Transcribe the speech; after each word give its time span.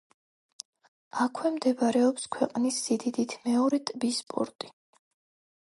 აქვე 1.25 1.51
მდებარეობს 1.57 2.25
ქვეყნის 2.37 2.81
სიდიდით 2.87 3.37
მეორე 3.47 3.83
ტბის 3.91 4.23
პორტი. 4.33 4.73